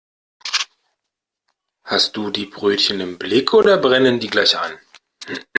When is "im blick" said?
3.01-3.53